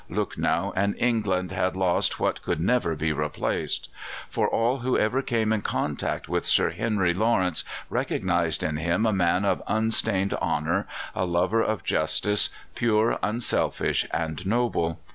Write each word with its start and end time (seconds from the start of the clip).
Lucknow 0.09 0.73
and 0.75 0.95
England 0.97 1.51
had 1.51 1.75
lost 1.75 2.19
what 2.19 2.41
could 2.41 2.59
never 2.59 2.95
be 2.95 3.13
replaced. 3.13 3.87
For 4.29 4.47
all 4.49 4.79
who 4.79 4.97
ever 4.97 5.21
came 5.21 5.53
in 5.53 5.61
contact 5.61 6.27
with 6.27 6.43
Sir 6.43 6.71
Henry 6.71 7.13
Lawrence 7.13 7.63
recognized 7.87 8.63
in 8.63 8.77
him 8.77 9.05
a 9.05 9.13
man 9.13 9.45
of 9.45 9.61
unstained 9.67 10.33
honour, 10.33 10.87
a 11.13 11.25
lover 11.25 11.61
of 11.61 11.83
justice, 11.83 12.49
pure, 12.73 13.19
unselfish 13.21 14.07
and 14.11 14.43
noble. 14.43 14.99